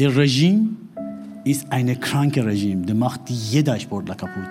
Der 0.00 0.16
Regime 0.16 0.70
ist 1.44 1.70
ein 1.70 2.00
krankes 2.00 2.44
Regime. 2.44 2.84
Der 2.84 2.96
macht 2.96 3.30
jeder 3.30 3.78
Sportler 3.78 4.16
kaputt. 4.16 4.50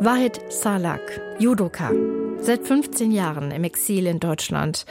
Wahid 0.00 0.40
Salak, 0.48 1.20
Judoka, 1.38 1.92
seit 2.40 2.66
15 2.66 3.12
Jahren 3.12 3.52
im 3.52 3.62
Exil 3.62 4.08
in 4.08 4.18
Deutschland. 4.18 4.84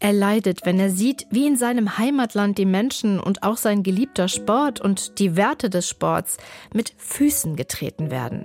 Er 0.00 0.12
leidet, 0.12 0.64
wenn 0.64 0.78
er 0.78 0.90
sieht, 0.90 1.26
wie 1.30 1.48
in 1.48 1.56
seinem 1.56 1.98
Heimatland 1.98 2.56
die 2.56 2.66
Menschen 2.66 3.18
und 3.18 3.42
auch 3.42 3.56
sein 3.56 3.82
geliebter 3.82 4.28
Sport 4.28 4.80
und 4.80 5.18
die 5.18 5.34
Werte 5.34 5.70
des 5.70 5.88
Sports 5.88 6.36
mit 6.72 6.94
Füßen 6.98 7.56
getreten 7.56 8.12
werden. 8.12 8.44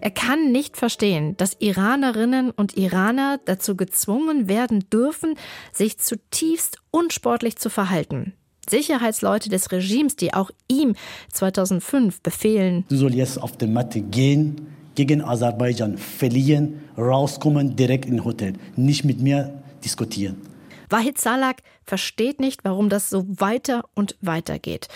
Er 0.00 0.10
kann 0.10 0.50
nicht 0.50 0.78
verstehen, 0.78 1.36
dass 1.36 1.56
Iranerinnen 1.58 2.50
und 2.50 2.78
Iraner 2.78 3.38
dazu 3.44 3.76
gezwungen 3.76 4.48
werden 4.48 4.88
dürfen, 4.90 5.34
sich 5.72 5.98
zutiefst 5.98 6.78
unsportlich 6.90 7.56
zu 7.56 7.68
verhalten. 7.68 8.32
Sicherheitsleute 8.66 9.50
des 9.50 9.70
Regimes, 9.72 10.16
die 10.16 10.32
auch 10.32 10.50
ihm 10.68 10.94
2005 11.30 12.22
befehlen, 12.22 12.86
du 12.88 12.96
sollst 12.96 13.16
jetzt 13.18 13.42
auf 13.42 13.58
die 13.58 13.66
Matte 13.66 14.00
gehen, 14.00 14.68
gegen 14.94 15.20
Aserbaidschan 15.20 15.98
verlieren, 15.98 16.80
rauskommen, 16.96 17.76
direkt 17.76 18.06
in 18.06 18.24
Hotel, 18.24 18.54
nicht 18.74 19.04
mit 19.04 19.20
mir 19.20 19.52
diskutieren. 19.84 20.53
Wahid 20.90 21.18
Salak 21.18 21.62
versteht 21.84 22.40
nicht, 22.40 22.64
warum 22.64 22.88
das 22.88 23.10
so 23.10 23.24
weiter 23.28 23.84
und 23.94 24.16
weiter 24.20 24.58
geht. 24.58 24.88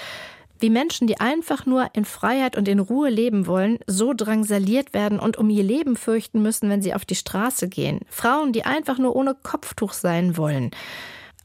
Wie 0.61 0.70
Menschen, 0.70 1.06
die 1.06 1.20
einfach 1.20 1.66
nur 1.66 1.88
in 1.92 2.05
Freiheit 2.05 2.56
und 2.56 2.66
in 2.66 2.80
Ruhe 2.80 3.11
leben 3.11 3.47
wollen, 3.47 3.78
so 3.87 4.12
drangsaliert 4.12 4.92
werden 4.92 5.20
und 5.20 5.37
um 5.37 5.51
ihr 5.51 5.62
Leben 5.62 5.95
fürchten 5.95 6.42
müssen, 6.42 6.69
wenn 6.69 6.83
sie 6.83 6.95
auf 6.95 7.05
die 7.05 7.14
Straße 7.14 7.69
gehen. 7.69 8.01
Frauen, 8.09 8.52
die 8.52 8.64
einfach 8.64 8.98
nur 8.98 9.14
ohne 9.14 9.34
Kopftuch 9.34 9.92
sein 9.92 10.37
wollen 10.37 10.73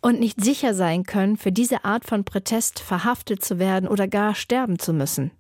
und 0.02 0.20
nicht 0.20 0.44
sicher 0.44 0.74
sein 0.74 1.04
können, 1.04 1.38
für 1.38 1.52
diese 1.52 1.86
Art 1.86 2.06
von 2.06 2.26
Protest 2.26 2.80
verhaftet 2.80 3.44
zu 3.44 3.60
werden 3.60 3.88
oder 3.88 4.08
gar 4.08 4.34
sterben 4.36 4.80
zu 4.80 4.94
müssen. 4.94 5.32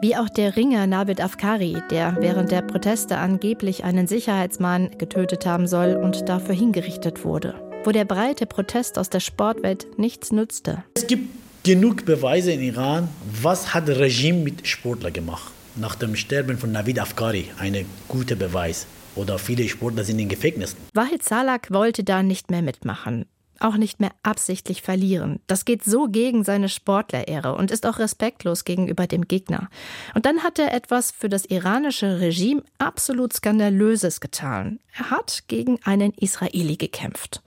Wie 0.00 0.14
auch 0.14 0.28
der 0.28 0.54
Ringer 0.54 0.86
Navid 0.86 1.20
Afkari, 1.20 1.82
der 1.90 2.18
während 2.20 2.52
der 2.52 2.62
Proteste 2.62 3.18
angeblich 3.18 3.82
einen 3.82 4.06
Sicherheitsmann 4.06 4.96
getötet 4.96 5.44
haben 5.44 5.66
soll 5.66 5.96
und 5.96 6.28
dafür 6.28 6.54
hingerichtet 6.54 7.24
wurde, 7.24 7.54
wo 7.82 7.90
der 7.90 8.04
breite 8.04 8.46
Protest 8.46 8.96
aus 8.96 9.10
der 9.10 9.18
Sportwelt 9.18 9.98
nichts 9.98 10.30
nützte. 10.30 10.84
Es 10.94 11.08
gibt 11.08 11.28
genug 11.64 12.04
Beweise 12.04 12.52
in 12.52 12.60
Iran, 12.60 13.08
was 13.42 13.74
hat 13.74 13.88
das 13.88 13.98
Regime 13.98 14.38
mit 14.38 14.68
Sportler 14.68 15.10
gemacht. 15.10 15.50
Nach 15.74 15.96
dem 15.96 16.14
Sterben 16.14 16.58
von 16.58 16.70
Navid 16.70 17.00
Afkari, 17.00 17.50
ein 17.58 17.84
guter 18.06 18.36
Beweis. 18.36 18.86
Oder 19.16 19.40
viele 19.40 19.68
Sportler 19.68 20.04
sind 20.04 20.20
in 20.20 20.28
Gefängnissen. 20.28 20.78
Wahid 20.94 21.24
Salak 21.24 21.72
wollte 21.72 22.04
da 22.04 22.22
nicht 22.22 22.52
mehr 22.52 22.62
mitmachen 22.62 23.26
auch 23.60 23.76
nicht 23.76 24.00
mehr 24.00 24.10
absichtlich 24.22 24.82
verlieren. 24.82 25.40
Das 25.46 25.64
geht 25.64 25.84
so 25.84 26.06
gegen 26.06 26.44
seine 26.44 26.68
Sportlerehre 26.68 27.54
und 27.54 27.70
ist 27.70 27.86
auch 27.86 27.98
respektlos 27.98 28.64
gegenüber 28.64 29.06
dem 29.06 29.26
Gegner. 29.26 29.68
Und 30.14 30.26
dann 30.26 30.42
hat 30.42 30.58
er 30.58 30.72
etwas 30.72 31.10
für 31.10 31.28
das 31.28 31.44
iranische 31.44 32.20
Regime 32.20 32.62
absolut 32.78 33.32
Skandalöses 33.32 34.20
getan. 34.20 34.80
Er 34.96 35.10
hat 35.10 35.44
gegen 35.48 35.78
einen 35.84 36.12
Israeli 36.14 36.76
gekämpft. 36.76 37.42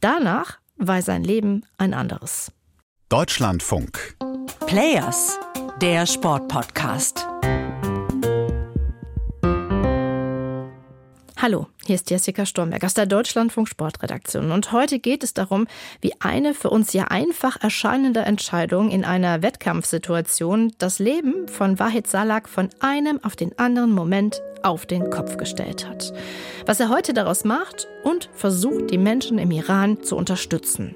Danach 0.00 0.58
war 0.76 1.02
sein 1.02 1.24
Leben 1.24 1.64
ein 1.78 1.94
anderes. 1.94 2.52
Deutschlandfunk. 3.08 4.16
Players, 4.66 5.38
der 5.80 6.06
Sportpodcast. 6.06 7.31
Hallo, 11.42 11.66
hier 11.84 11.96
ist 11.96 12.08
Jessica 12.08 12.46
Stormberg 12.46 12.84
aus 12.84 12.94
der 12.94 13.06
Deutschlandfunk 13.06 13.68
Sportredaktion 13.68 14.52
und 14.52 14.70
heute 14.70 15.00
geht 15.00 15.24
es 15.24 15.34
darum, 15.34 15.66
wie 16.00 16.12
eine 16.20 16.54
für 16.54 16.70
uns 16.70 16.92
ja 16.92 17.06
einfach 17.08 17.60
erscheinende 17.60 18.20
Entscheidung 18.20 18.92
in 18.92 19.04
einer 19.04 19.42
Wettkampfsituation 19.42 20.72
das 20.78 21.00
Leben 21.00 21.48
von 21.48 21.80
Wahid 21.80 22.06
Salak 22.06 22.48
von 22.48 22.68
einem 22.78 23.18
auf 23.24 23.34
den 23.34 23.58
anderen 23.58 23.90
Moment 23.90 24.40
auf 24.62 24.86
den 24.86 25.10
Kopf 25.10 25.36
gestellt 25.36 25.88
hat. 25.88 26.12
Was 26.64 26.78
er 26.78 26.90
heute 26.90 27.12
daraus 27.12 27.42
macht 27.42 27.88
und 28.04 28.30
versucht, 28.34 28.92
die 28.92 28.98
Menschen 28.98 29.38
im 29.38 29.50
Iran 29.50 30.00
zu 30.04 30.14
unterstützen. 30.14 30.94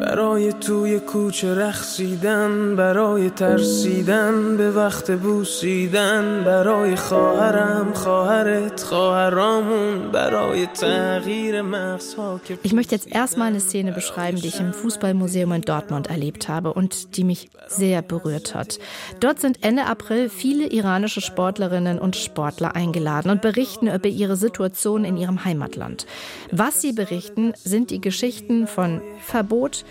برای 0.00 0.52
توی 0.52 1.00
کوچه 1.00 1.54
رخصیدن 1.54 2.76
برای 2.76 3.30
ترسیدن 3.30 4.56
به 4.56 4.70
وقت 4.70 5.10
بوسیدن 5.10 6.42
برای 6.44 6.96
خواهرم 6.96 7.92
خواهرت 7.94 8.82
خواهرامون 8.82 10.10
برای 10.12 10.66
تغییر 10.66 11.62
مغزها 11.62 12.40
Ich 12.62 12.72
möchte 12.72 12.94
jetzt 12.94 13.08
erstmal 13.10 13.48
eine 13.48 13.60
Szene 13.60 13.92
beschreiben, 13.92 14.38
die 14.40 14.48
ich 14.48 14.60
im 14.60 14.72
Fußballmuseum 14.72 15.52
in 15.52 15.62
Dortmund 15.62 16.06
erlebt 16.08 16.48
habe 16.48 16.72
und 16.72 17.16
die 17.16 17.24
mich 17.24 17.50
sehr 17.66 18.02
berührt 18.02 18.54
hat. 18.54 18.78
Dort 19.20 19.40
sind 19.40 19.64
Ende 19.64 19.86
April 19.86 20.28
viele 20.28 20.66
iranische 20.66 21.20
Sportlerinnen 21.20 21.98
und 21.98 22.16
Sportler 22.16 22.76
eingeladen 22.76 23.30
und 23.30 23.42
berichten 23.42 23.88
über 23.88 24.08
ihre 24.08 24.36
Situation 24.36 25.04
in 25.04 25.16
ihrem 25.16 25.44
Heimatland. 25.44 26.06
Was 26.50 26.80
sie 26.80 26.92
berichten, 26.92 27.52
sind 27.64 27.90
die 27.90 28.00
Geschichten 28.00 28.66
von 28.66 29.00
Verbot, 29.20 29.84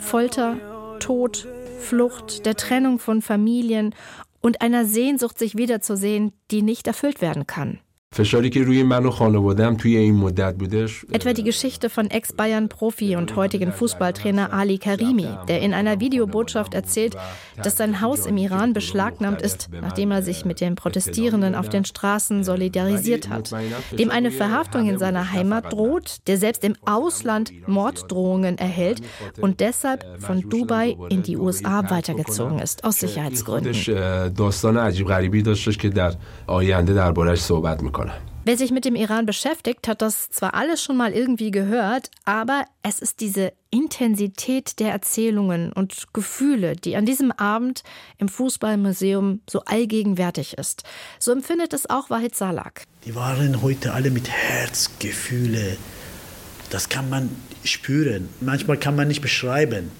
Folter, 0.00 0.56
Tod, 0.98 1.46
Flucht, 1.80 2.46
der 2.46 2.56
Trennung 2.56 2.98
von 2.98 3.22
Familien 3.22 3.94
und 4.40 4.60
einer 4.60 4.84
Sehnsucht, 4.84 5.38
sich 5.38 5.56
wiederzusehen, 5.56 6.32
die 6.50 6.62
nicht 6.62 6.86
erfüllt 6.86 7.20
werden 7.20 7.46
kann. 7.46 7.80
Etwa 11.12 11.32
die 11.32 11.44
Geschichte 11.44 11.88
von 11.88 12.10
Ex-Bayern-Profi 12.10 13.14
und 13.14 13.36
heutigen 13.36 13.70
Fußballtrainer 13.70 14.52
Ali 14.52 14.78
Karimi, 14.78 15.28
der 15.46 15.60
in 15.60 15.72
einer 15.72 16.00
Videobotschaft 16.00 16.74
erzählt, 16.74 17.16
dass 17.56 17.76
sein 17.76 18.00
Haus 18.00 18.26
im 18.26 18.36
Iran 18.36 18.72
beschlagnahmt 18.72 19.40
ist, 19.40 19.68
nachdem 19.70 20.10
er 20.10 20.22
sich 20.22 20.44
mit 20.44 20.60
den 20.60 20.74
Protestierenden 20.74 21.54
auf 21.54 21.68
den 21.68 21.84
Straßen 21.84 22.42
solidarisiert 22.42 23.28
hat, 23.28 23.54
dem 23.96 24.10
eine 24.10 24.32
Verhaftung 24.32 24.88
in 24.88 24.98
seiner 24.98 25.30
Heimat 25.30 25.72
droht, 25.72 26.26
der 26.26 26.36
selbst 26.36 26.64
im 26.64 26.74
Ausland 26.84 27.52
Morddrohungen 27.68 28.58
erhält 28.58 29.02
und 29.40 29.60
deshalb 29.60 30.04
von 30.20 30.40
Dubai 30.50 30.96
in 31.10 31.22
die 31.22 31.36
USA 31.36 31.88
weitergezogen 31.88 32.58
ist, 32.58 32.82
aus 32.82 32.98
Sicherheitsgründen. 32.98 33.72
Wer 38.42 38.56
sich 38.56 38.70
mit 38.70 38.86
dem 38.86 38.94
Iran 38.94 39.26
beschäftigt, 39.26 39.86
hat 39.86 40.00
das 40.00 40.30
zwar 40.30 40.54
alles 40.54 40.82
schon 40.82 40.96
mal 40.96 41.12
irgendwie 41.12 41.50
gehört, 41.50 42.10
aber 42.24 42.64
es 42.82 42.98
ist 42.98 43.20
diese 43.20 43.52
Intensität 43.70 44.80
der 44.80 44.92
Erzählungen 44.92 45.72
und 45.74 46.06
Gefühle, 46.14 46.74
die 46.74 46.96
an 46.96 47.04
diesem 47.04 47.32
Abend 47.32 47.82
im 48.16 48.28
Fußballmuseum 48.28 49.42
so 49.48 49.60
allgegenwärtig 49.66 50.56
ist. 50.56 50.84
So 51.18 51.32
empfindet 51.32 51.74
es 51.74 51.90
auch 51.90 52.08
Wahid 52.08 52.34
Salak. 52.34 52.84
Die 53.04 53.14
waren 53.14 53.60
heute 53.60 53.92
alle 53.92 54.10
mit 54.10 54.30
Herzgefühle. 54.30 55.76
Das 56.70 56.88
kann 56.88 57.10
man 57.10 57.28
spüren. 57.62 58.30
Manchmal 58.40 58.78
kann 58.78 58.96
man 58.96 59.08
nicht 59.08 59.20
beschreiben. 59.20 59.90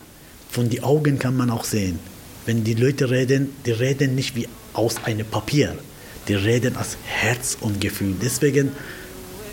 Von 0.49 0.71
den 0.71 0.83
Augen 0.83 1.19
kann 1.19 1.37
man 1.37 1.51
auch 1.51 1.65
sehen. 1.65 1.99
Wenn 2.47 2.65
die 2.65 2.75
Leute 2.75 3.11
reden, 3.11 3.55
die 3.67 3.73
reden 3.73 4.15
nicht 4.15 4.35
wie 4.35 4.49
aus 4.73 5.05
einem 5.05 5.27
Papier 5.27 5.77
die 6.29 6.35
reden 6.35 6.77
aus 6.77 6.97
Herz 7.05 7.57
und 7.61 7.81
Gefühl. 7.81 8.15
Deswegen 8.21 8.73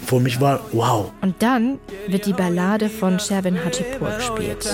für 0.07 0.19
mich 0.21 0.39
war 0.39 0.61
wow. 0.71 1.11
Und 1.21 1.35
dann 1.39 1.79
wird 2.07 2.25
die 2.25 2.33
Ballade 2.33 2.89
von 2.89 3.19
Sherwin 3.19 3.57
Hajipur 3.63 4.09
gespielt. 4.11 4.65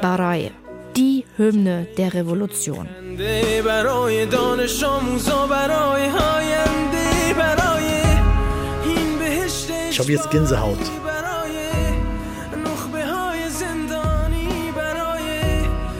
Barai, 0.00 0.52
die 0.96 1.24
Hymne 1.36 1.88
der 1.96 2.14
Revolution. 2.14 2.88
Ich 9.90 9.98
habe 9.98 10.12
jetzt 10.12 10.30
Gänsehaut. 10.30 10.78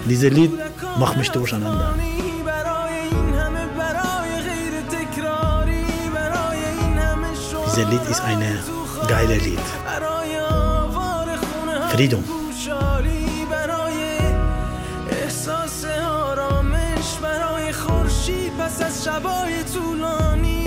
Dieses 0.08 0.30
Lied 0.32 0.52
macht 0.98 1.16
mich 1.16 1.30
durcheinander. 1.30 1.94
Dieses 7.78 7.92
Lied 7.92 8.10
ist 8.10 8.20
ein 8.22 8.40
geiles 9.06 9.44
Lied. 9.44 9.60
Frieden. 11.90 12.24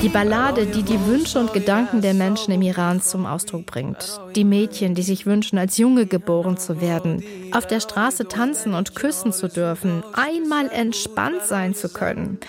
Die 0.02 0.08
Ballade, 0.08 0.66
die 0.68 0.84
die 0.84 1.06
Wünsche 1.06 1.40
und 1.40 1.52
Gedanken 1.52 2.00
der 2.00 2.14
Menschen 2.14 2.54
im 2.54 2.62
Iran 2.62 3.02
zum 3.02 3.26
Ausdruck 3.26 3.66
bringt. 3.66 4.22
Die 4.38 4.46
Mädchen, 4.46 4.96
die 4.96 5.04
sich 5.04 5.26
wünschen, 5.26 5.58
als 5.58 5.78
Junge 5.78 6.06
geboren 6.06 6.56
zu 6.56 6.80
werden, 6.80 7.26
auf 7.52 7.68
der 7.68 7.82
Straße 7.82 8.30
tanzen 8.30 8.74
und 8.74 8.96
küssen 8.96 9.34
zu 9.34 9.50
dürfen, 9.50 10.02
einmal 10.14 10.70
entspannt 10.72 11.42
sein 11.44 11.76
zu 11.76 11.90
können. 11.90 12.40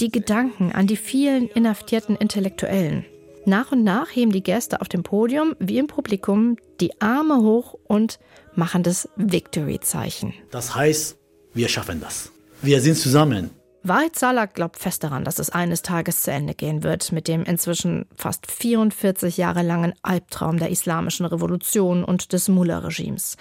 Die 0.00 0.10
Gedanken 0.10 0.72
an 0.72 0.86
die 0.86 0.96
vielen 0.96 1.48
inhaftierten 1.48 2.16
Intellektuellen. 2.16 3.04
Nach 3.44 3.72
und 3.72 3.82
nach 3.82 4.08
heben 4.10 4.30
die 4.30 4.42
Gäste 4.42 4.80
auf 4.80 4.88
dem 4.88 5.02
Podium 5.02 5.56
wie 5.58 5.78
im 5.78 5.88
Publikum 5.88 6.56
die 6.80 7.00
Arme 7.00 7.42
hoch 7.42 7.74
und 7.84 8.20
machen 8.54 8.82
das 8.82 9.08
Victory-Zeichen. 9.16 10.32
Das 10.50 10.74
heißt, 10.76 11.18
wir 11.52 11.68
schaffen 11.68 12.00
das. 12.00 12.30
Wir 12.62 12.80
sind 12.80 12.96
zusammen. 12.96 13.50
Wahid 13.82 14.16
Salak 14.16 14.54
glaubt 14.54 14.78
fest 14.78 15.02
daran, 15.02 15.24
dass 15.24 15.40
es 15.40 15.50
eines 15.50 15.82
Tages 15.82 16.22
zu 16.22 16.30
Ende 16.30 16.54
gehen 16.54 16.84
wird 16.84 17.10
mit 17.10 17.26
dem 17.26 17.42
inzwischen 17.42 18.06
fast 18.14 18.48
44 18.48 19.36
Jahre 19.36 19.62
langen 19.62 19.92
Albtraum 20.02 20.58
der 20.58 20.70
islamischen 20.70 21.26
Revolution 21.26 22.04
und 22.04 22.32
des 22.32 22.48
Mullah-Regimes. 22.48 23.36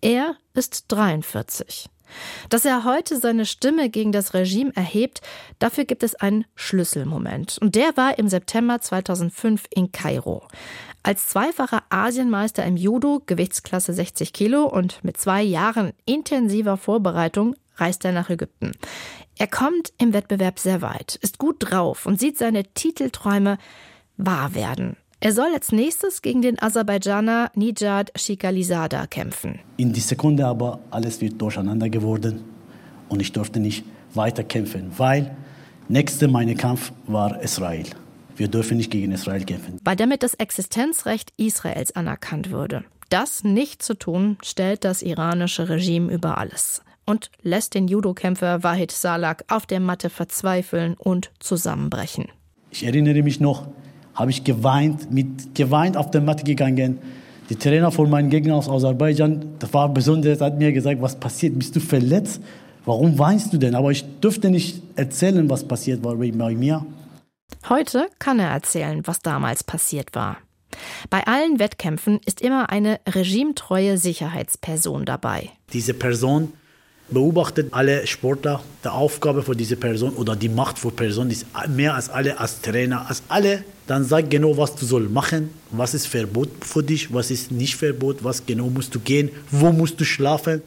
Er 0.00 0.34
ist 0.54 0.86
43. 0.88 1.88
Dass 2.48 2.64
er 2.64 2.84
heute 2.84 3.18
seine 3.18 3.46
Stimme 3.46 3.90
gegen 3.90 4.12
das 4.12 4.34
Regime 4.34 4.72
erhebt, 4.74 5.20
dafür 5.58 5.84
gibt 5.84 6.02
es 6.02 6.14
einen 6.14 6.44
Schlüsselmoment. 6.54 7.58
Und 7.60 7.74
der 7.74 7.96
war 7.96 8.18
im 8.18 8.28
September 8.28 8.80
2005 8.80 9.64
in 9.70 9.92
Kairo. 9.92 10.46
Als 11.02 11.28
zweifacher 11.28 11.82
Asienmeister 11.90 12.64
im 12.64 12.76
Judo, 12.76 13.22
Gewichtsklasse 13.26 13.92
60 13.92 14.32
Kilo 14.32 14.64
und 14.64 15.04
mit 15.04 15.18
zwei 15.18 15.42
Jahren 15.42 15.92
intensiver 16.06 16.76
Vorbereitung 16.76 17.54
reist 17.76 18.04
er 18.04 18.12
nach 18.12 18.30
Ägypten. 18.30 18.72
Er 19.36 19.48
kommt 19.48 19.92
im 19.98 20.12
Wettbewerb 20.12 20.58
sehr 20.58 20.80
weit, 20.80 21.16
ist 21.16 21.38
gut 21.38 21.56
drauf 21.58 22.06
und 22.06 22.20
sieht 22.20 22.38
seine 22.38 22.64
Titelträume 22.64 23.58
wahr 24.16 24.54
werden. 24.54 24.96
Er 25.24 25.32
soll 25.32 25.54
als 25.54 25.72
nächstes 25.72 26.20
gegen 26.20 26.42
den 26.42 26.60
Aserbaidschaner 26.60 27.50
Nijad 27.54 28.12
Shikalizada 28.14 29.06
kämpfen. 29.06 29.58
In 29.78 29.94
die 29.94 30.00
Sekunde 30.00 30.44
aber 30.44 30.80
alles 30.90 31.22
wird 31.22 31.40
durcheinander 31.40 31.88
geworden 31.88 32.44
und 33.08 33.22
ich 33.22 33.32
durfte 33.32 33.58
nicht 33.58 33.86
weiter 34.12 34.44
kämpfen, 34.44 34.92
weil 34.98 35.34
nächste 35.88 36.28
mein 36.28 36.54
Kampf 36.58 36.92
war 37.06 37.40
Israel. 37.40 37.86
Wir 38.36 38.48
dürfen 38.48 38.76
nicht 38.76 38.90
gegen 38.90 39.12
Israel 39.12 39.42
kämpfen. 39.46 39.78
Weil 39.82 39.96
damit 39.96 40.22
das 40.22 40.34
Existenzrecht 40.34 41.32
Israels 41.38 41.96
anerkannt 41.96 42.50
würde. 42.50 42.84
Das 43.08 43.44
nicht 43.44 43.82
zu 43.82 43.94
tun, 43.94 44.36
stellt 44.42 44.84
das 44.84 45.00
iranische 45.00 45.70
Regime 45.70 46.12
über 46.12 46.36
alles 46.36 46.82
und 47.06 47.30
lässt 47.40 47.72
den 47.72 47.88
Judokämpfer 47.88 48.62
Wahid 48.62 48.90
Salak 48.90 49.46
auf 49.48 49.64
der 49.64 49.80
Matte 49.80 50.10
verzweifeln 50.10 50.96
und 50.98 51.30
zusammenbrechen. 51.38 52.26
Ich 52.70 52.84
erinnere 52.84 53.22
mich 53.22 53.40
noch, 53.40 53.68
habe 54.14 54.30
ich 54.30 54.44
geweint, 54.44 55.10
mit 55.10 55.54
geweint 55.54 55.96
auf 55.96 56.10
der 56.10 56.20
Matte 56.20 56.44
gegangen. 56.44 56.98
Die 57.50 57.56
Trainer 57.56 57.90
von 57.90 58.08
meinen 58.08 58.30
Gegnern 58.30 58.56
aus 58.56 58.68
Aserbaidschan, 58.68 59.56
das 59.58 59.72
war 59.74 59.88
besonders, 59.88 60.40
hat 60.40 60.58
mir 60.58 60.72
gesagt, 60.72 61.02
was 61.02 61.16
passiert, 61.16 61.58
bist 61.58 61.76
du 61.76 61.80
verletzt? 61.80 62.40
Warum 62.84 63.18
weinst 63.18 63.52
du 63.52 63.58
denn? 63.58 63.74
Aber 63.74 63.90
ich 63.90 64.04
dürfte 64.20 64.50
nicht 64.50 64.82
erzählen, 64.96 65.48
was 65.50 65.64
passiert 65.66 66.04
war 66.04 66.16
bei 66.16 66.32
mir. 66.54 66.86
Heute 67.68 68.08
kann 68.18 68.38
er 68.38 68.50
erzählen, 68.50 69.02
was 69.06 69.20
damals 69.20 69.64
passiert 69.64 70.14
war. 70.14 70.38
Bei 71.10 71.26
allen 71.26 71.58
Wettkämpfen 71.58 72.20
ist 72.26 72.40
immer 72.40 72.70
eine 72.70 73.00
regimetreue 73.08 73.96
Sicherheitsperson 73.96 75.04
dabei. 75.04 75.50
Diese 75.72 75.94
Person 75.94 76.52
beobachtet 77.10 77.68
alle 77.72 78.06
Sportler. 78.06 78.62
Die 78.84 78.88
Aufgabe 78.88 79.42
für 79.42 79.54
diese 79.54 79.76
Person 79.76 80.14
oder 80.14 80.36
die 80.36 80.48
Macht 80.48 80.78
für 80.78 80.90
Person 80.90 81.30
ist 81.30 81.46
mehr 81.68 81.94
als 81.94 82.08
alle 82.08 82.38
als 82.38 82.60
Trainer, 82.60 83.08
als 83.08 83.22
alle. 83.28 83.64
Dann 83.86 84.04
sag 84.04 84.30
genau, 84.30 84.56
was 84.56 84.74
du 84.74 84.86
soll 84.86 85.08
machen, 85.08 85.50
was 85.70 85.92
ist 85.92 86.06
Verbot 86.06 86.48
für 86.62 86.82
dich, 86.82 87.12
was 87.12 87.30
ist 87.30 87.52
nicht 87.52 87.76
Verbot, 87.76 88.24
was 88.24 88.46
genau 88.46 88.70
musst 88.70 88.94
du 88.94 89.00
gehen, 89.00 89.30
wo 89.50 89.72
musst 89.72 90.00
du 90.00 90.04
schlafen. 90.04 90.62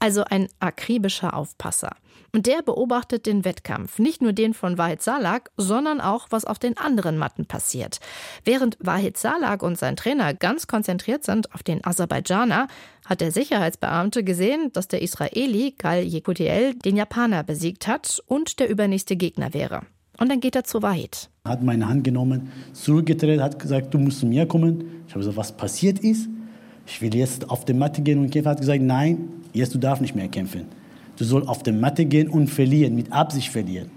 Also 0.00 0.24
ein 0.24 0.48
akribischer 0.58 1.34
Aufpasser. 1.34 1.90
Und 2.32 2.46
der 2.46 2.62
beobachtet 2.62 3.26
den 3.26 3.44
Wettkampf, 3.44 3.98
nicht 3.98 4.22
nur 4.22 4.32
den 4.32 4.54
von 4.54 4.78
Wahid 4.78 5.02
Salak, 5.02 5.50
sondern 5.56 6.00
auch, 6.00 6.28
was 6.30 6.44
auf 6.44 6.58
den 6.58 6.76
anderen 6.78 7.18
Matten 7.18 7.44
passiert. 7.44 8.00
Während 8.44 8.76
Wahid 8.80 9.16
Salak 9.16 9.62
und 9.62 9.76
sein 9.76 9.96
Trainer 9.96 10.32
ganz 10.32 10.66
konzentriert 10.66 11.24
sind 11.24 11.52
auf 11.54 11.62
den 11.62 11.84
Aserbaidschaner, 11.84 12.68
hat 13.04 13.20
der 13.20 13.32
Sicherheitsbeamte 13.32 14.22
gesehen, 14.22 14.70
dass 14.72 14.88
der 14.88 15.02
Israeli 15.02 15.74
Gal 15.76 16.04
Yekutiel 16.04 16.74
den 16.74 16.96
Japaner 16.96 17.42
besiegt 17.42 17.86
hat 17.86 18.22
und 18.26 18.60
der 18.60 18.70
übernächste 18.70 19.16
Gegner 19.16 19.52
wäre. 19.52 19.82
Und 20.18 20.30
dann 20.30 20.40
geht 20.40 20.54
er 20.54 20.64
zu 20.64 20.82
Wahid. 20.82 21.30
Hat 21.44 21.62
meine 21.62 21.88
Hand 21.88 22.04
genommen, 22.04 22.52
zurückgedreht, 22.72 23.40
hat 23.40 23.58
gesagt, 23.58 23.92
du 23.92 23.98
musst 23.98 24.20
zu 24.20 24.26
mir 24.26 24.46
kommen. 24.46 25.02
Ich 25.08 25.14
habe 25.14 25.20
gesagt, 25.20 25.36
was 25.36 25.56
passiert 25.56 25.98
ist. 25.98 26.28
Ich 26.86 27.00
will 27.00 27.14
jetzt 27.14 27.50
auf 27.50 27.64
die 27.64 27.72
Matte 27.72 28.02
gehen 28.02 28.18
und. 28.18 28.34
Er 28.36 28.44
hat 28.44 28.60
gesagt, 28.60 28.82
nein, 28.82 29.39
jetzt 29.52 29.74
du 29.74 29.78
nicht 30.00 30.14
mehr 30.14 30.28
kämpfen. 30.28 30.66
Du 31.16 31.24
sollst 31.24 31.48
auf 31.48 31.62
die 31.62 31.72
Matte 31.72 32.04
gehen 32.04 32.28
und 32.28 32.48
verlieren, 32.48 32.94
mit 32.94 33.12
Absicht 33.12 33.50
verlieren. 33.50 33.90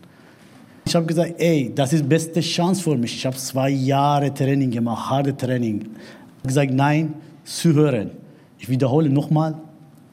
Ich 0.85 0.93
habe 0.95 1.05
gesagt, 1.05 1.35
ey, 1.37 1.71
das 1.73 1.93
ist 1.93 2.03
die 2.03 2.07
beste 2.07 2.41
Chance 2.41 2.83
für 2.83 2.97
mich. 2.97 3.15
Ich 3.15 3.25
habe 3.25 3.37
zwei 3.37 3.69
Jahre 3.69 4.33
Training 4.33 4.69
gemacht, 4.69 5.09
harte 5.09 5.35
Training. 5.35 5.81
Ich 5.81 5.87
habe 6.39 6.47
gesagt, 6.47 6.73
nein, 6.73 7.13
zuhören. 7.45 8.11
Ich 8.59 8.67
wiederhole 8.67 9.09
nochmal, 9.09 9.55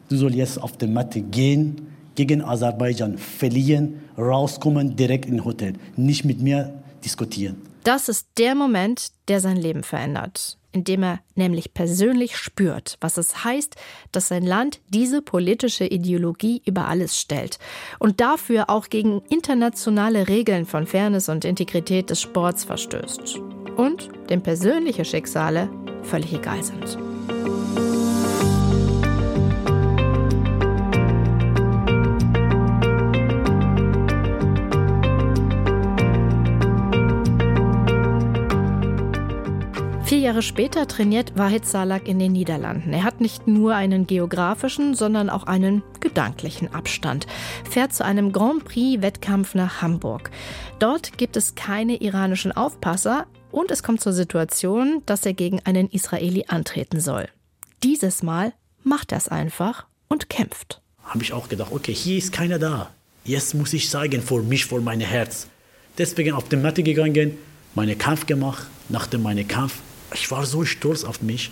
du 0.08 0.16
sollst 0.16 0.36
jetzt 0.36 0.62
auf 0.62 0.76
die 0.76 0.86
Matte 0.86 1.20
gehen, 1.20 1.88
gegen 2.14 2.42
Aserbaidschan 2.42 3.18
verlieren, 3.18 4.00
rauskommen, 4.16 4.94
direkt 4.94 5.26
in 5.26 5.44
Hotel. 5.44 5.74
Nicht 5.96 6.24
mit 6.24 6.40
mir 6.40 6.72
diskutieren. 7.04 7.56
Das 7.82 8.08
ist 8.08 8.28
der 8.38 8.54
Moment, 8.54 9.12
der 9.28 9.40
sein 9.40 9.56
Leben 9.56 9.82
verändert 9.82 10.59
indem 10.72 11.02
er 11.02 11.20
nämlich 11.34 11.74
persönlich 11.74 12.36
spürt, 12.36 12.96
was 13.00 13.16
es 13.16 13.44
heißt, 13.44 13.76
dass 14.12 14.28
sein 14.28 14.44
Land 14.44 14.80
diese 14.88 15.22
politische 15.22 15.84
Ideologie 15.84 16.62
über 16.64 16.88
alles 16.88 17.18
stellt 17.18 17.58
und 17.98 18.20
dafür 18.20 18.70
auch 18.70 18.88
gegen 18.88 19.22
internationale 19.28 20.28
Regeln 20.28 20.66
von 20.66 20.86
Fairness 20.86 21.28
und 21.28 21.44
Integrität 21.44 22.10
des 22.10 22.20
Sports 22.20 22.64
verstößt 22.64 23.38
und 23.76 24.08
dem 24.30 24.42
persönliche 24.42 25.04
Schicksale 25.04 25.70
völlig 26.02 26.32
egal 26.32 26.62
sind. 26.62 27.09
Jahre 40.30 40.42
später 40.42 40.86
trainiert 40.86 41.36
Wahid 41.36 41.66
Salak 41.66 42.06
in 42.06 42.20
den 42.20 42.30
Niederlanden. 42.30 42.92
Er 42.92 43.02
hat 43.02 43.20
nicht 43.20 43.48
nur 43.48 43.74
einen 43.74 44.06
geografischen, 44.06 44.94
sondern 44.94 45.28
auch 45.28 45.42
einen 45.42 45.82
gedanklichen 45.98 46.72
Abstand. 46.72 47.26
Fährt 47.68 47.92
zu 47.92 48.04
einem 48.04 48.30
Grand 48.30 48.64
Prix-Wettkampf 48.64 49.56
nach 49.56 49.82
Hamburg. 49.82 50.30
Dort 50.78 51.18
gibt 51.18 51.36
es 51.36 51.56
keine 51.56 51.96
iranischen 52.00 52.52
Aufpasser 52.52 53.26
und 53.50 53.72
es 53.72 53.82
kommt 53.82 54.02
zur 54.02 54.12
Situation, 54.12 55.02
dass 55.04 55.26
er 55.26 55.32
gegen 55.32 55.62
einen 55.64 55.88
Israeli 55.90 56.44
antreten 56.46 57.00
soll. 57.00 57.26
Dieses 57.82 58.22
Mal 58.22 58.52
macht 58.84 59.10
er 59.10 59.18
es 59.18 59.26
einfach 59.26 59.86
und 60.06 60.28
kämpft. 60.28 60.80
Habe 61.02 61.24
ich 61.24 61.32
auch 61.32 61.48
gedacht, 61.48 61.72
okay, 61.72 61.92
hier 61.92 62.18
ist 62.18 62.32
keiner 62.32 62.60
da. 62.60 62.90
Jetzt 63.24 63.54
muss 63.54 63.72
ich 63.72 63.90
sagen, 63.90 64.22
vor 64.22 64.44
mich, 64.44 64.64
vor 64.64 64.80
mein 64.80 65.00
Herz. 65.00 65.48
Deswegen 65.98 66.34
auf 66.34 66.48
die 66.48 66.54
Matte 66.54 66.84
gegangen, 66.84 67.36
meinen 67.74 67.98
Kampf 67.98 68.26
gemacht. 68.26 68.68
Nach 68.88 69.08
dem 69.08 69.22
meinen 69.22 69.48
Kampf 69.48 69.74
ich 70.14 70.30
war 70.30 70.46
so 70.46 70.64
stolz 70.64 71.04
auf 71.04 71.22
mich 71.22 71.50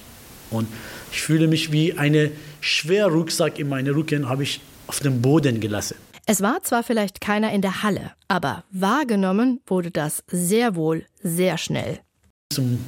und 0.50 0.68
ich 1.12 1.22
fühle 1.22 1.46
mich 1.46 1.72
wie 1.72 1.94
eine 1.94 2.30
schwere 2.60 3.10
Rucksack 3.10 3.58
in 3.58 3.68
meinen 3.68 3.94
Rücken 3.94 4.28
habe 4.28 4.42
ich 4.42 4.60
auf 4.86 5.00
dem 5.00 5.20
Boden 5.22 5.60
gelassen. 5.60 5.96
Es 6.26 6.42
war 6.42 6.62
zwar 6.62 6.82
vielleicht 6.82 7.20
keiner 7.20 7.52
in 7.52 7.62
der 7.62 7.82
Halle, 7.82 8.12
aber 8.28 8.64
wahrgenommen 8.70 9.60
wurde 9.66 9.90
das 9.90 10.22
sehr 10.30 10.76
wohl 10.76 11.06
sehr 11.22 11.56
schnell. 11.56 12.00
Zum 12.52 12.78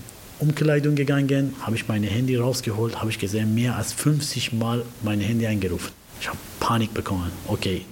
Umkleidung 0.41 0.95
gegangen, 0.95 1.55
habe 1.61 1.77
ich 1.77 1.89
mein 1.89 2.03
Handy 2.03 2.37
rausgeholt, 2.37 3.00
habe 3.00 3.11
ich 3.11 3.19
gesehen, 3.19 3.55
mehr 3.55 3.77
als 3.77 3.93
50 3.93 4.53
Mal 4.55 4.85
mein 5.03 5.21
Handy 5.21 5.47
angerufen. 5.47 5.93
Ich 6.21 6.29
habe 6.29 6.39
Panik 6.61 6.93
bekommen. 6.95 7.31
Okay, 7.47 7.85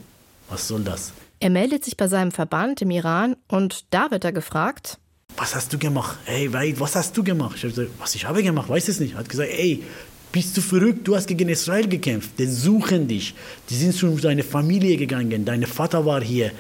was 0.49 0.68
soll 0.68 0.82
das? 0.82 1.12
Er 1.40 1.50
meldet 1.50 1.85
sich 1.85 1.97
bei 1.97 2.08
seinem 2.08 2.32
Verband 2.32 2.82
im 2.82 2.90
Iran 2.90 3.37
und 3.49 3.87
da 3.90 4.11
wird 4.11 4.25
er 4.25 4.32
gefragt, 4.32 4.99
was 5.38 5.54
hast 5.54 5.73
du 5.73 5.78
gemacht? 5.78 6.18
Ey, 6.26 6.52
was 6.52 6.97
hast 6.97 7.16
du 7.16 7.23
gemacht? 7.23 7.57
Ich 7.57 7.62
habe 7.62 7.73
gesagt, 7.73 7.90
was 7.99 8.14
ich 8.14 8.25
habe 8.26 8.42
gemacht, 8.42 8.68
weiß 8.68 8.88
es 8.88 9.00
nicht. 9.00 9.14
Er 9.14 9.21
hat 9.21 9.28
gesagt, 9.28 9.50
ey, 9.50 9.85
bist 10.33 10.57
du 10.57 10.61
verrückt? 10.61 11.07
Du 11.07 11.16
hast 11.16 11.26
gegen 11.28 11.49
Israel 11.49 11.88
gekämpft. 11.88 12.33
Die 12.38 12.47
suchen 12.47 13.07
dich. 13.07 13.35
Die 13.71 13.76
sind 13.76 13.95
zu 13.95 14.09
deiner 14.18 14.42
Familie 14.42 14.97
gegangen. 14.97 15.45
Dein 15.45 15.64
Vater 15.64 16.04
war 16.04 16.21
hier. 16.21 16.50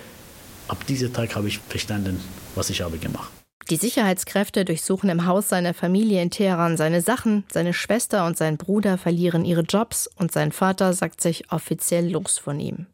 Ab 0.68 0.86
diesem 0.86 1.12
Tag 1.12 1.34
habe 1.34 1.48
ich 1.48 1.58
verstanden, 1.58 2.20
was 2.54 2.70
ich 2.70 2.80
habe 2.80 2.98
gemacht. 2.98 3.32
Die 3.68 3.76
Sicherheitskräfte 3.76 4.64
durchsuchen 4.64 5.10
im 5.10 5.26
Haus 5.26 5.48
seiner 5.48 5.74
Familie 5.74 6.22
in 6.22 6.30
Teheran 6.30 6.78
seine 6.78 7.02
Sachen, 7.02 7.44
seine 7.52 7.74
Schwester 7.74 8.26
und 8.26 8.38
sein 8.38 8.56
Bruder 8.56 8.96
verlieren 8.96 9.44
ihre 9.44 9.60
Jobs 9.62 10.08
und 10.16 10.32
sein 10.32 10.52
Vater 10.52 10.94
sagt 10.94 11.20
sich 11.20 11.52
offiziell 11.52 12.10
los 12.10 12.38
von 12.38 12.60
ihm. 12.60 12.86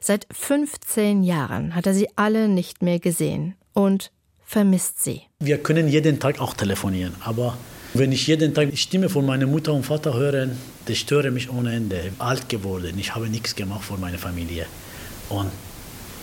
Seit 0.00 0.26
15 0.30 1.24
Jahren 1.24 1.74
hat 1.74 1.86
er 1.86 1.94
sie 1.94 2.08
alle 2.14 2.46
nicht 2.48 2.82
mehr 2.82 3.00
gesehen 3.00 3.56
und 3.72 4.12
vermisst 4.52 5.02
sie. 5.02 5.22
Wir 5.40 5.58
können 5.58 5.88
jeden 5.88 6.20
Tag 6.20 6.38
auch 6.38 6.54
telefonieren, 6.54 7.14
aber 7.20 7.56
wenn 7.94 8.12
ich 8.12 8.26
jeden 8.26 8.54
Tag 8.54 8.70
die 8.70 8.76
Stimme 8.76 9.08
von 9.08 9.24
meiner 9.24 9.46
Mutter 9.46 9.72
und 9.72 9.84
Vater 9.84 10.14
höre, 10.14 10.48
das 10.86 10.98
störe 10.98 11.30
mich 11.30 11.50
ohne 11.50 11.74
Ende. 11.74 12.12
Alt 12.18 12.48
geworden, 12.48 12.98
ich 12.98 13.14
habe 13.14 13.28
nichts 13.28 13.54
gemacht 13.54 13.84
für 13.84 13.96
meine 13.96 14.18
Familie. 14.18 14.66
Und 15.30 15.50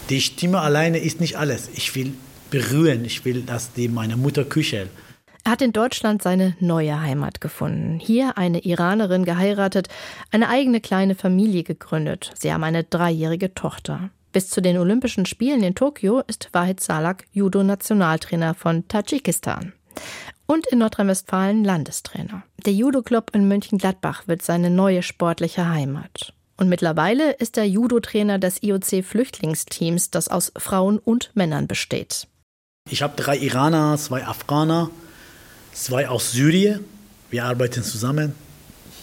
die 0.09 0.21
Stimme 0.21 0.59
alleine 0.62 1.00
ist 1.00 1.19
nicht 1.19 1.38
alles. 1.38 1.69
Ich 1.74 1.93
will 1.95 2.13
berühren, 2.51 3.03
ich 3.03 3.25
will, 3.25 3.41
dass 3.41 3.74
die 3.74 3.88
meine 3.88 4.15
Mutter 4.15 4.45
küchelt. 4.45 4.89
Er 5.43 5.53
hat 5.53 5.62
in 5.62 5.74
Deutschland 5.74 6.21
seine 6.21 6.55
neue 6.59 7.01
Heimat 7.01 7.41
gefunden. 7.41 8.00
Hier 8.00 8.38
eine 8.38 8.59
Iranerin 8.59 9.25
geheiratet, 9.25 9.88
eine 10.31 10.50
eigene 10.50 10.81
kleine 10.81 11.15
Familie 11.15 11.63
gegründet. 11.63 12.31
Sie 12.38 12.53
haben 12.53 12.63
eine 12.63 12.83
dreijährige 12.83 13.53
Tochter. 13.55 14.12
Bis 14.31 14.50
zu 14.50 14.62
den 14.62 14.77
Olympischen 14.77 15.25
Spielen 15.25 15.63
in 15.63 15.74
Tokio 15.74 16.21
ist 16.27 16.50
Wahid 16.51 16.79
Salak 16.79 17.25
Judo-Nationaltrainer 17.31 18.53
von 18.53 18.88
Tadschikistan 18.88 19.74
und 20.45 20.67
in 20.67 20.79
Nordrhein-Westfalen 20.79 21.63
Landestrainer. 21.63 22.43
Der 22.63 22.74
Judo-Club 22.74 23.31
in 23.33 23.48
Mönchengladbach 23.48 24.27
wird 24.27 24.43
seine 24.43 24.69
neue 24.69 25.01
sportliche 25.01 25.67
Heimat. 25.67 26.33
Und 26.57 26.69
mittlerweile 26.69 27.31
ist 27.31 27.57
er 27.57 27.65
Judo-Trainer 27.65 28.38
des 28.38 28.62
IOC-Flüchtlingsteams, 28.62 30.12
das 30.12 30.27
aus 30.27 30.51
Frauen 30.57 31.00
und 31.00 31.31
Männern 31.33 31.67
besteht. 31.67 32.27
Ich 32.88 33.01
habe 33.01 33.15
drei 33.15 33.38
Iraner, 33.38 33.98
zwei 33.98 34.25
Afghaner, 34.25 34.91
zwei 35.74 36.07
aus 36.07 36.33
Syrien. 36.33 36.86
Wir 37.31 37.45
arbeiten 37.45 37.83
zusammen. 37.83 38.36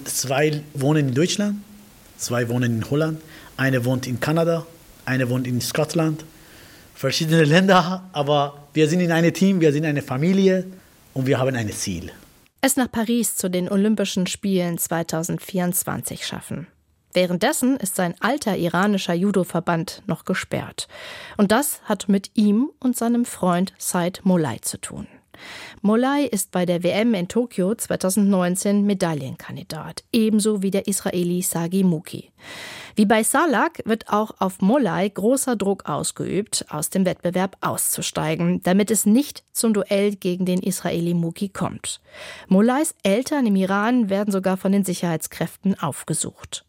Zwei 0.05 0.63
wohnen 0.75 1.09
in 1.09 1.15
Deutschland, 1.15 1.57
zwei 2.17 2.49
wohnen 2.49 2.77
in 2.77 2.91
Holland, 2.91 3.21
eine 3.57 3.85
wohnt 3.85 4.07
in 4.07 4.21
Kanada 4.21 4.67
eine 5.07 5.31
wohnt 5.31 5.47
in 5.47 5.61
Schottland. 5.61 6.25
Verschiedene 6.95 7.45
Länder, 7.45 8.09
aber 8.13 8.69
wir 8.75 8.89
sind 8.89 9.01
in 9.01 9.13
einem 9.13 9.33
Team, 9.33 9.61
wir 9.61 9.73
sind 9.73 9.85
eine 9.85 10.03
Familie 10.03 10.67
und 11.15 11.27
wir 11.27 11.39
haben 11.39 11.55
ein 11.55 11.71
Ziel. 11.71 12.11
Es 12.61 12.77
nach 12.77 12.91
Paris 12.91 13.37
zu 13.37 13.49
den 13.49 13.69
Olympischen 13.69 14.27
Spielen 14.27 14.79
2024 14.79 16.27
schaffen. 16.27 16.67
Währenddessen 17.13 17.77
ist 17.77 17.97
sein 17.97 18.15
alter 18.21 18.59
iranischer 18.59 19.15
Judo-Verband 19.15 20.03
noch 20.07 20.25
gesperrt. 20.25 20.87
Und 21.39 21.51
das 21.51 21.81
hat 21.85 22.09
mit 22.09 22.31
ihm 22.35 22.71
und 22.79 22.97
seinem 22.97 23.25
Freund 23.25 23.73
Said 23.79 24.21
Molai 24.25 24.59
zu 24.61 24.79
tun. 24.79 25.07
Molai 25.81 26.25
ist 26.25 26.51
bei 26.51 26.67
der 26.67 26.83
WM 26.83 27.15
in 27.15 27.29
Tokio 27.29 27.75
2019 27.75 28.85
Medaillenkandidat, 28.85 30.05
ebenso 30.13 30.63
wie 30.63 30.71
der 30.71 30.89
Israeli 30.89 31.43
Sagi 31.43 31.85
Muki. 31.85 32.33
Wie 32.97 33.05
bei 33.05 33.23
Salak 33.23 33.83
wird 33.85 34.09
auch 34.09 34.31
auf 34.39 34.63
Molai 34.63 35.07
großer 35.11 35.55
Druck 35.55 35.85
ausgeübt, 35.85 36.65
aus 36.71 36.89
dem 36.89 37.05
Wettbewerb 37.05 37.59
auszusteigen, 37.61 38.63
damit 38.63 38.91
es 38.91 39.05
nicht 39.05 39.45
zum 39.53 39.75
Duell 39.75 40.17
gegen 40.17 40.47
den 40.47 40.63
Israeli 40.63 41.13
Muki 41.13 41.51
kommt. 41.51 42.01
Molais 42.49 42.95
Eltern 43.03 43.45
im 43.45 43.55
Iran 43.55 44.09
werden 44.09 44.33
sogar 44.33 44.57
von 44.57 44.73
den 44.73 44.83
Sicherheitskräften 44.83 45.79
aufgesucht. 45.79 46.65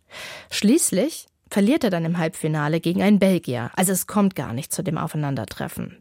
Schließlich 0.52 1.28
verliert 1.50 1.84
er 1.84 1.90
dann 1.90 2.06
im 2.06 2.18
Halbfinale 2.18 2.80
gegen 2.80 3.02
einen 3.02 3.20
Belgier. 3.20 3.72
Also 3.76 3.92
es 3.92 4.08
kommt 4.08 4.36
gar 4.36 4.54
nicht 4.54 4.74
zu 4.74 4.84
dem 4.84 4.98
Aufeinandertreffen. 4.98 5.98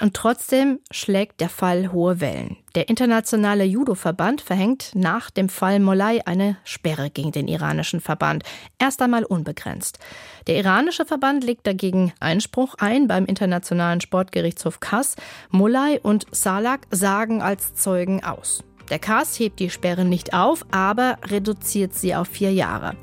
Und 0.00 0.14
trotzdem 0.14 0.80
schlägt 0.90 1.40
der 1.40 1.48
Fall 1.48 1.92
hohe 1.92 2.20
Wellen. 2.20 2.56
Der 2.74 2.88
internationale 2.88 3.64
Judo-Verband 3.64 4.40
verhängt 4.40 4.92
nach 4.94 5.30
dem 5.30 5.48
Fall 5.48 5.80
Molai 5.80 6.20
eine 6.26 6.58
Sperre 6.64 7.10
gegen 7.10 7.32
den 7.32 7.48
iranischen 7.48 8.00
Verband. 8.00 8.44
Erst 8.78 9.02
einmal 9.02 9.24
unbegrenzt. 9.24 9.98
Der 10.46 10.56
iranische 10.56 11.04
Verband 11.04 11.44
legt 11.44 11.66
dagegen 11.66 12.12
Einspruch 12.20 12.74
ein 12.78 13.08
beim 13.08 13.24
Internationalen 13.24 14.00
Sportgerichtshof 14.00 14.80
Kass. 14.80 15.16
Molai 15.50 15.98
und 16.02 16.26
Salak 16.30 16.86
sagen 16.90 17.42
als 17.42 17.74
Zeugen 17.74 18.22
aus. 18.22 18.62
Der 18.90 18.98
Cast 18.98 19.38
hebt 19.38 19.60
die 19.60 19.70
Sperre 19.70 20.04
nicht 20.04 20.32
auf, 20.34 20.64
aber 20.70 21.18
reduziert 21.26 21.94
sie 21.94 22.14
auf 22.14 22.28
vier 22.28 22.52
Jahre. 22.52 22.94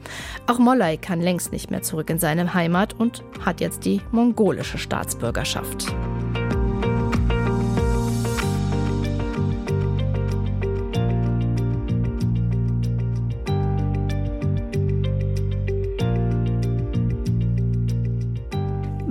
Auch 0.47 0.59
Mollay 0.59 0.97
kann 0.97 1.21
längst 1.21 1.51
nicht 1.51 1.71
mehr 1.71 1.83
zurück 1.83 2.09
in 2.09 2.19
seine 2.19 2.53
Heimat 2.53 2.93
und 2.93 3.23
hat 3.43 3.61
jetzt 3.61 3.85
die 3.85 4.01
mongolische 4.11 4.77
Staatsbürgerschaft. 4.77 5.93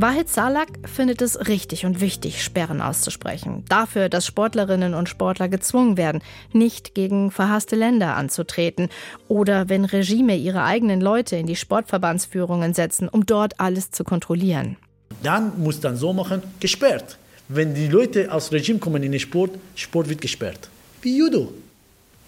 Wahid 0.04 0.28
Salak 0.28 0.68
findet 0.86 1.22
es 1.22 1.48
richtig 1.48 1.86
und 1.86 2.02
wichtig, 2.02 2.44
Sperren 2.44 2.82
auszusprechen. 2.82 3.64
Dafür, 3.70 4.10
dass 4.10 4.26
Sportlerinnen 4.26 4.92
und 4.92 5.08
Sportler 5.08 5.48
gezwungen 5.48 5.96
werden, 5.96 6.20
nicht 6.52 6.94
gegen 6.94 7.30
verhasste 7.30 7.74
Länder 7.74 8.14
anzutreten 8.14 8.90
oder 9.28 9.70
wenn 9.70 9.86
Regime 9.86 10.36
ihre 10.36 10.62
eigenen 10.62 11.00
Leute 11.00 11.36
in 11.36 11.46
die 11.46 11.56
Sportverbandsführungen 11.56 12.74
setzen, 12.74 13.08
um 13.08 13.24
dort 13.24 13.58
alles 13.60 13.92
zu 13.92 14.04
kontrollieren. 14.04 14.76
Dann 15.22 15.58
muss 15.58 15.80
dann 15.80 15.96
so 15.96 16.12
machen, 16.12 16.42
gesperrt. 16.60 17.16
Wenn 17.48 17.74
die 17.74 17.88
Leute 17.88 18.30
aus 18.30 18.52
Regime 18.52 18.80
kommen 18.80 19.02
in 19.02 19.12
den 19.12 19.20
Sport, 19.20 19.52
Sport 19.74 20.10
wird 20.10 20.20
gesperrt. 20.20 20.68
Wie 21.00 21.16
Judo. 21.16 21.50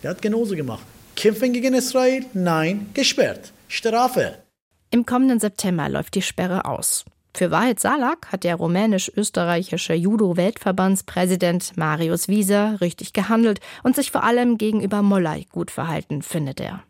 Der 0.02 0.12
hat 0.12 0.22
genauso 0.22 0.56
gemacht. 0.56 0.86
Kämpfen 1.14 1.52
gegen 1.52 1.74
Israel? 1.74 2.24
Nein, 2.32 2.86
gesperrt. 2.94 3.52
Strafe. 3.68 4.38
Im 4.88 5.04
kommenden 5.04 5.40
September 5.40 5.90
läuft 5.90 6.14
die 6.14 6.22
Sperre 6.22 6.64
aus. 6.64 7.04
Für 7.36 7.50
Wahid 7.50 7.78
Salak 7.78 8.32
hat 8.32 8.44
der 8.44 8.54
rumänisch-österreichische 8.54 9.92
Judo-Weltverbandspräsident 9.92 11.76
Marius 11.76 12.28
Wieser 12.28 12.80
richtig 12.80 13.12
gehandelt 13.12 13.60
und 13.82 13.94
sich 13.94 14.10
vor 14.10 14.24
allem 14.24 14.56
gegenüber 14.56 15.02
Mollay 15.02 15.44
gut 15.52 15.70
verhalten, 15.70 16.22
findet 16.22 16.60
er. 16.60 16.82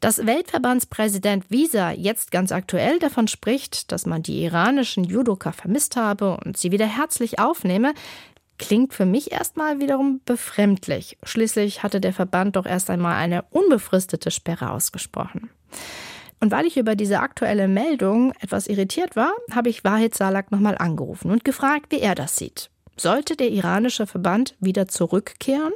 Dass 0.00 0.26
Weltverbandspräsident 0.26 1.50
Visa 1.50 1.92
jetzt 1.92 2.30
ganz 2.30 2.52
aktuell 2.52 2.98
davon 2.98 3.26
spricht, 3.26 3.90
dass 3.90 4.04
man 4.04 4.22
die 4.22 4.44
iranischen 4.44 5.02
Judoka 5.02 5.52
vermisst 5.52 5.96
habe 5.96 6.36
und 6.44 6.58
sie 6.58 6.70
wieder 6.70 6.86
herzlich 6.86 7.38
aufnehme, 7.38 7.94
klingt 8.58 8.92
für 8.92 9.06
mich 9.06 9.32
erstmal 9.32 9.80
wiederum 9.80 10.20
befremdlich. 10.26 11.16
Schließlich 11.22 11.82
hatte 11.82 12.02
der 12.02 12.12
Verband 12.12 12.56
doch 12.56 12.66
erst 12.66 12.90
einmal 12.90 13.14
eine 13.14 13.46
unbefristete 13.48 14.30
Sperre 14.30 14.72
ausgesprochen. 14.72 15.48
Und 16.40 16.50
weil 16.50 16.66
ich 16.66 16.76
über 16.76 16.94
diese 16.94 17.20
aktuelle 17.20 17.68
Meldung 17.68 18.32
etwas 18.40 18.66
irritiert 18.66 19.16
war, 19.16 19.32
habe 19.50 19.70
ich 19.70 19.84
Wahid 19.84 20.14
Salak 20.14 20.50
nochmal 20.50 20.76
angerufen 20.78 21.30
und 21.30 21.44
gefragt, 21.44 21.86
wie 21.90 22.00
er 22.00 22.14
das 22.14 22.36
sieht. 22.36 22.70
Sollte 22.96 23.36
der 23.36 23.50
iranische 23.50 24.06
Verband 24.06 24.54
wieder 24.60 24.86
zurückkehren? 24.86 25.72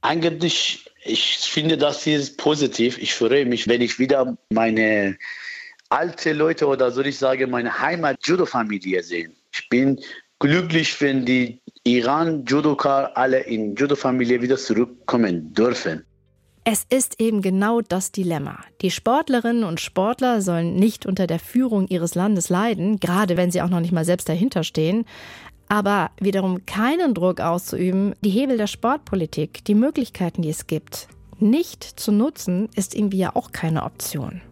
Eigentlich, 0.00 0.88
ich 1.02 1.38
finde 1.38 1.76
das 1.76 2.04
hier 2.04 2.22
positiv. 2.36 2.98
Ich 2.98 3.14
freue 3.14 3.46
mich, 3.46 3.66
wenn 3.66 3.80
ich 3.80 3.98
wieder 3.98 4.36
meine 4.50 5.18
alte 5.88 6.32
Leute 6.32 6.66
oder 6.66 6.90
soll 6.90 7.06
ich 7.06 7.18
sagen, 7.18 7.50
meine 7.50 7.80
Heimat-Judo-Familie 7.80 9.02
sehe. 9.02 9.30
Ich 9.52 9.68
bin 9.68 10.00
glücklich, 10.38 11.00
wenn 11.00 11.24
die 11.24 11.60
Iran-Judoka 11.84 13.06
alle 13.14 13.40
in 13.40 13.74
Judo-Familie 13.74 14.40
wieder 14.42 14.56
zurückkommen 14.56 15.52
dürfen. 15.52 16.04
Es 16.70 16.84
ist 16.90 17.18
eben 17.18 17.40
genau 17.40 17.80
das 17.80 18.12
Dilemma. 18.12 18.58
Die 18.82 18.90
Sportlerinnen 18.90 19.64
und 19.64 19.80
Sportler 19.80 20.42
sollen 20.42 20.74
nicht 20.74 21.06
unter 21.06 21.26
der 21.26 21.38
Führung 21.38 21.88
ihres 21.88 22.14
Landes 22.14 22.50
leiden, 22.50 23.00
gerade 23.00 23.38
wenn 23.38 23.50
sie 23.50 23.62
auch 23.62 23.70
noch 23.70 23.80
nicht 23.80 23.92
mal 23.92 24.04
selbst 24.04 24.28
dahinter 24.28 24.64
stehen. 24.64 25.06
Aber 25.70 26.10
wiederum 26.20 26.66
keinen 26.66 27.14
Druck 27.14 27.40
auszuüben, 27.40 28.14
die 28.20 28.28
Hebel 28.28 28.58
der 28.58 28.66
Sportpolitik, 28.66 29.64
die 29.64 29.74
Möglichkeiten, 29.74 30.42
die 30.42 30.50
es 30.50 30.66
gibt, 30.66 31.08
nicht 31.38 31.84
zu 31.84 32.12
nutzen, 32.12 32.68
ist 32.76 32.94
irgendwie 32.94 33.16
ja 33.16 33.34
auch 33.34 33.52
keine 33.52 33.84
Option. 33.84 34.42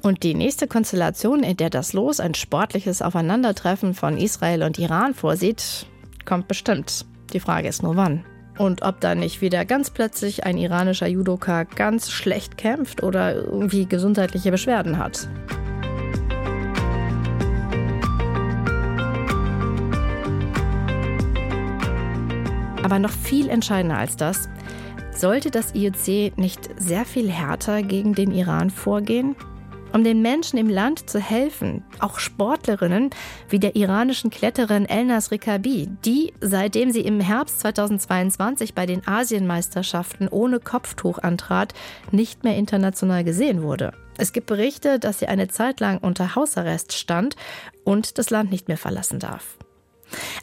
Und 0.00 0.22
die 0.22 0.32
nächste 0.32 0.68
Konstellation, 0.68 1.42
in 1.42 1.58
der 1.58 1.68
das 1.68 1.92
Los 1.92 2.18
ein 2.18 2.32
sportliches 2.32 3.02
Aufeinandertreffen 3.02 3.92
von 3.92 4.16
Israel 4.16 4.62
und 4.62 4.78
Iran 4.78 5.12
vorsieht, 5.12 5.84
kommt 6.24 6.48
bestimmt. 6.48 7.04
Die 7.34 7.40
Frage 7.40 7.68
ist 7.68 7.82
nur 7.82 7.96
wann. 7.96 8.24
Und 8.58 8.82
ob 8.82 9.00
da 9.00 9.14
nicht 9.14 9.40
wieder 9.40 9.64
ganz 9.64 9.90
plötzlich 9.90 10.44
ein 10.44 10.58
iranischer 10.58 11.06
Judoka 11.06 11.62
ganz 11.62 12.10
schlecht 12.10 12.58
kämpft 12.58 13.04
oder 13.04 13.36
irgendwie 13.36 13.86
gesundheitliche 13.86 14.50
Beschwerden 14.50 14.98
hat. 14.98 15.28
Aber 22.82 22.98
noch 22.98 23.12
viel 23.12 23.48
entscheidender 23.48 23.98
als 23.98 24.16
das, 24.16 24.48
sollte 25.14 25.50
das 25.50 25.74
IOC 25.74 26.38
nicht 26.38 26.70
sehr 26.80 27.04
viel 27.04 27.30
härter 27.30 27.82
gegen 27.82 28.14
den 28.14 28.32
Iran 28.32 28.70
vorgehen? 28.70 29.36
Um 29.92 30.04
den 30.04 30.22
Menschen 30.22 30.58
im 30.58 30.68
Land 30.68 31.08
zu 31.08 31.18
helfen, 31.18 31.84
auch 31.98 32.18
Sportlerinnen 32.18 33.10
wie 33.48 33.58
der 33.58 33.76
iranischen 33.76 34.30
Kletterin 34.30 34.86
Elnas 34.86 35.30
Rikabi, 35.30 35.88
die, 36.04 36.32
seitdem 36.40 36.90
sie 36.90 37.00
im 37.00 37.20
Herbst 37.20 37.60
2022 37.60 38.74
bei 38.74 38.86
den 38.86 39.06
Asienmeisterschaften 39.06 40.28
ohne 40.28 40.60
Kopftuch 40.60 41.18
antrat, 41.18 41.74
nicht 42.10 42.44
mehr 42.44 42.56
international 42.56 43.24
gesehen 43.24 43.62
wurde. 43.62 43.92
Es 44.18 44.32
gibt 44.32 44.48
Berichte, 44.48 44.98
dass 44.98 45.20
sie 45.20 45.28
eine 45.28 45.48
Zeit 45.48 45.80
lang 45.80 45.98
unter 45.98 46.34
Hausarrest 46.34 46.92
stand 46.92 47.36
und 47.84 48.18
das 48.18 48.30
Land 48.30 48.50
nicht 48.50 48.68
mehr 48.68 48.76
verlassen 48.76 49.20
darf. 49.20 49.56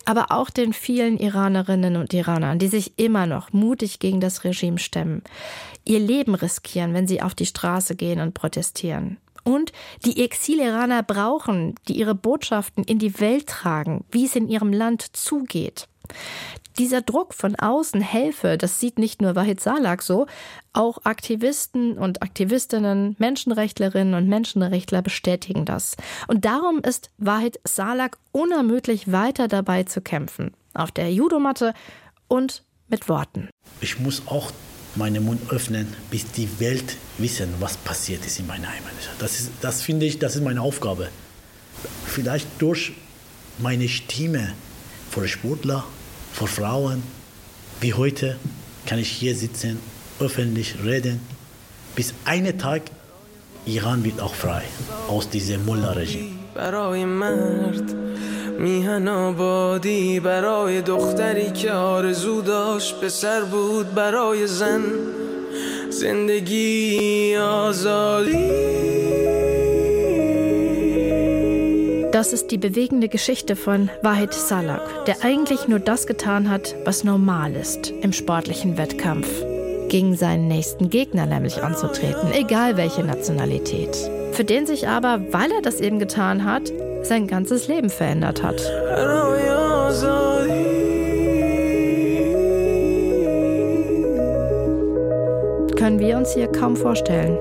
Aber 0.05 0.31
auch 0.31 0.49
den 0.49 0.73
vielen 0.73 1.17
Iranerinnen 1.17 1.97
und 1.97 2.13
Iranern, 2.13 2.59
die 2.59 2.67
sich 2.67 2.93
immer 2.97 3.25
noch 3.25 3.51
mutig 3.51 3.99
gegen 3.99 4.21
das 4.21 4.43
Regime 4.43 4.77
stemmen, 4.77 5.23
ihr 5.85 5.99
Leben 5.99 6.35
riskieren, 6.35 6.93
wenn 6.93 7.07
sie 7.07 7.21
auf 7.21 7.33
die 7.33 7.47
Straße 7.47 7.95
gehen 7.95 8.21
und 8.21 8.33
protestieren 8.33 9.17
und 9.45 9.71
die 10.03 10.21
Exil-Iraner 10.21 11.03
brauchen, 11.03 11.75
die 11.87 11.97
ihre 11.97 12.15
Botschaften 12.15 12.83
in 12.83 12.99
die 12.99 13.19
Welt 13.21 13.47
tragen, 13.47 14.03
wie 14.11 14.25
es 14.25 14.35
in 14.35 14.49
ihrem 14.49 14.73
Land 14.73 15.15
zugeht. 15.15 15.87
Dieser 16.77 17.01
Druck 17.01 17.33
von 17.33 17.55
außen 17.55 18.01
helfe, 18.01 18.57
das 18.57 18.81
sieht 18.81 18.99
nicht 18.99 19.21
nur 19.21 19.35
Wahid 19.35 19.61
Salak 19.61 20.01
so, 20.01 20.25
auch 20.73 21.05
Aktivisten 21.05 21.97
und 21.97 22.21
Aktivistinnen, 22.21 23.15
Menschenrechtlerinnen 23.17 24.13
und 24.13 24.27
Menschenrechtler 24.27 25.01
bestätigen 25.01 25.63
das. 25.63 25.95
Und 26.27 26.43
darum 26.43 26.79
ist 26.79 27.11
Wahid 27.17 27.61
Salak 27.63 28.17
unermüdlich 28.33 29.09
weiter 29.09 29.47
dabei 29.47 29.83
zu 29.83 30.01
kämpfen. 30.01 30.53
Auf 30.73 30.91
der 30.91 31.13
Judomatte 31.13 31.73
und 32.27 32.63
mit 32.89 33.07
Worten. 33.07 33.49
Ich 33.79 33.99
muss 33.99 34.23
auch 34.27 34.51
meinen 34.95 35.23
Mund 35.23 35.41
öffnen, 35.51 35.87
bis 36.11 36.25
die 36.31 36.47
Welt 36.59 36.97
wissen, 37.17 37.49
was 37.59 37.77
passiert 37.77 38.25
ist 38.25 38.39
in 38.39 38.47
meiner 38.47 38.67
Heimat. 38.67 38.93
Das, 39.19 39.39
ist, 39.39 39.51
das 39.61 39.81
finde 39.81 40.05
ich, 40.05 40.19
das 40.19 40.35
ist 40.35 40.43
meine 40.43 40.61
Aufgabe. 40.61 41.09
Vielleicht 42.05 42.47
durch 42.59 42.93
meine 43.59 43.87
Stimme 43.87 44.53
vor 45.09 45.27
Sportler, 45.27 45.85
vor 46.33 46.47
Frauen, 46.47 47.03
wie 47.81 47.93
heute, 47.93 48.37
kann 48.85 48.99
ich 48.99 49.09
hier 49.09 49.35
sitzen, 49.35 49.79
öffentlich 50.19 50.75
reden, 50.83 51.19
bis 51.95 52.13
einen 52.25 52.57
Tag 52.57 52.83
Iran 53.65 54.03
wird 54.03 54.19
auch 54.21 54.35
frei 54.35 54.63
aus 55.07 55.29
diesem 55.29 55.65
Mullah-Regime. 55.65 56.29
میهن 58.58 59.08
آبادی 59.08 60.20
برای 60.20 60.82
دختری 60.82 61.50
که 61.50 61.72
آرزو 61.72 62.42
داشت 62.42 63.00
پسر 63.00 63.40
بود 63.40 63.94
برای 63.94 64.46
زن 64.46 64.82
زندگی 65.90 67.36
آزادی 67.36 68.50
Das 72.12 72.32
ist 72.32 72.50
die 72.50 72.58
bewegende 72.58 73.08
Geschichte 73.08 73.54
von 73.54 73.88
Wahid 74.02 74.34
Salak, 74.34 75.04
der 75.06 75.24
eigentlich 75.24 75.68
nur 75.68 75.78
das 75.78 76.08
getan 76.08 76.50
hat, 76.50 76.74
was 76.84 77.04
normal 77.04 77.54
ist 77.54 77.92
im 78.02 78.12
sportlichen 78.12 78.76
Wettkampf. 78.76 79.28
Gegen 79.88 80.16
seinen 80.16 80.48
nächsten 80.48 80.90
Gegner 80.90 81.26
nämlich 81.26 81.62
anzutreten, 81.62 82.32
egal 82.32 82.76
welche 82.76 83.04
Nationalität. 83.04 83.96
Für 84.32 84.44
den 84.44 84.66
sich 84.66 84.88
aber, 84.88 85.20
weil 85.30 85.52
er 85.52 85.62
das 85.62 85.80
eben 85.80 86.00
getan 86.00 86.44
hat, 86.44 86.72
sein 87.07 87.27
ganzes 87.27 87.67
Leben 87.67 87.89
verändert 87.89 88.43
hat. 88.43 88.57
Können 95.77 95.99
wir 95.99 96.17
uns 96.17 96.33
hier 96.33 96.51
kaum 96.51 96.75
vorstellen. 96.75 97.37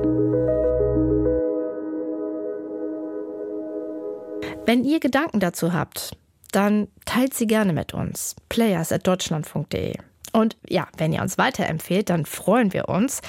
Wenn 4.67 4.85
ihr 4.85 5.01
Gedanken 5.01 5.41
dazu 5.41 5.73
habt, 5.73 6.17
dann 6.53 6.89
teilt 7.05 7.35
sie 7.35 7.47
gerne 7.47 7.73
mit 7.73 7.95
uns. 7.95 8.37
Players 8.49 8.93
at 8.93 9.07
deutschlandfunk.de. 9.07 9.95
Und 10.33 10.57
ja, 10.69 10.89
wenn 10.97 11.13
ihr 11.13 11.23
uns 11.23 11.39
weiterempfehlt, 11.39 12.11
dann 12.11 12.27
freuen 12.27 12.73
wir 12.73 12.89
uns. 12.89 13.21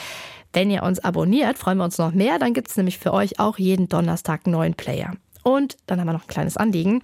Wenn 0.53 0.71
ihr 0.71 0.83
uns 0.83 0.99
abonniert, 0.99 1.57
freuen 1.57 1.77
wir 1.77 1.83
uns 1.85 1.97
noch 1.97 2.13
mehr. 2.13 2.39
Dann 2.39 2.53
gibt 2.53 2.69
es 2.69 2.77
nämlich 2.77 2.97
für 2.97 3.13
euch 3.13 3.39
auch 3.39 3.57
jeden 3.57 3.89
Donnerstag 3.89 4.47
neuen 4.47 4.73
Player. 4.73 5.11
Und 5.47 5.77
dann 5.85 5.99
haben 5.99 6.07
wir 6.07 6.13
noch 6.13 6.23
ein 6.23 6.27
kleines 6.27 6.57
Anliegen. 6.57 7.03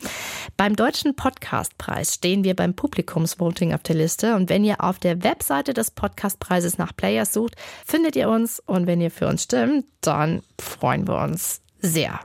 Beim 0.58 0.76
Deutschen 0.76 1.16
Podcastpreis 1.16 2.16
stehen 2.16 2.44
wir 2.44 2.56
beim 2.56 2.74
Publikumsvoting 2.74 3.72
auf 3.72 3.84
der 3.84 3.96
Liste. 3.96 4.36
Und 4.36 4.50
wenn 4.50 4.64
ihr 4.64 4.84
auf 4.84 4.98
der 4.98 5.24
Webseite 5.24 5.76
des 5.76 5.92
Podcastpreises 5.92 6.80
nach 6.80 6.96
Players 6.96 7.34
sucht, 7.34 7.56
findet 7.86 8.16
ihr 8.16 8.30
uns. 8.30 8.60
Und 8.60 8.88
wenn 8.88 9.00
ihr 9.00 9.12
für 9.12 9.28
uns 9.28 9.44
stimmt, 9.44 9.86
dann 10.02 10.42
freuen 10.60 11.08
wir 11.08 11.22
uns 11.22 11.62
sehr. 11.82 12.20